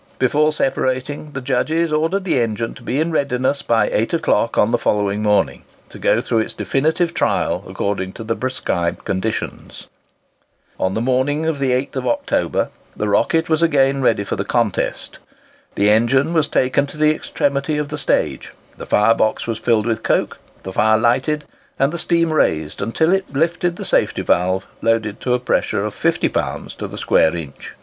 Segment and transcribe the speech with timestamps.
[0.17, 4.71] Before separating, the judges ordered the engine to be in readiness by eight o'clock on
[4.71, 9.85] the following morning, to go through its definitive trial according to the prescribed conditions.
[10.79, 15.19] On the morning of the 8th October, the "Rocket" was again ready for the contest.
[15.75, 19.85] The engine was taken to the extremity of the stage, the fire box was filled
[19.85, 21.45] with coke, the fire lighted,
[21.77, 25.93] and the steam raised until it lifted the safety valve loaded to a pressure of
[25.93, 27.75] 50 pounds to the square inch.